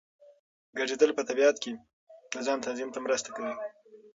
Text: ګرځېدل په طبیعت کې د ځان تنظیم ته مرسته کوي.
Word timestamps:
ګرځېدل 0.77 1.11
په 1.15 1.23
طبیعت 1.29 1.57
کې 1.63 1.71
د 2.33 2.35
ځان 2.45 2.59
تنظیم 2.65 2.89
ته 2.93 2.99
مرسته 3.05 3.29
کوي. 3.35 3.53